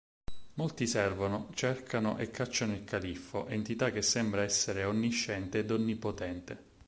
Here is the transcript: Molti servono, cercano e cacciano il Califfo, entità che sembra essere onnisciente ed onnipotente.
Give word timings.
Molti 0.55 0.87
servono, 0.87 1.49
cercano 1.53 2.17
e 2.17 2.31
cacciano 2.31 2.73
il 2.73 2.85
Califfo, 2.85 3.45
entità 3.47 3.91
che 3.91 4.01
sembra 4.01 4.41
essere 4.41 4.83
onnisciente 4.83 5.59
ed 5.59 5.69
onnipotente. 5.69 6.57